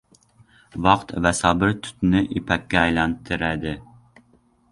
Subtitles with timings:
[0.85, 3.73] •Vaqt va sabr tutni ipakka aylantiradi.